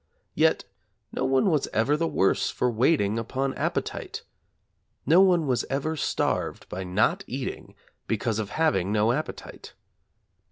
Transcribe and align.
Yet 0.33 0.63
no 1.11 1.23
one 1.25 1.51
was 1.51 1.67
ever 1.73 1.95
the 1.95 2.07
worse 2.07 2.49
for 2.49 2.71
waiting 2.71 3.19
upon 3.19 3.53
appetite. 3.53 4.23
No 5.05 5.21
one 5.21 5.45
was 5.45 5.63
ever 5.69 5.95
starved 5.95 6.67
by 6.69 6.83
not 6.83 7.23
eating 7.27 7.75
because 8.07 8.39
of 8.39 8.49
having 8.49 8.91
no 8.91 9.11
appetite. 9.11 9.73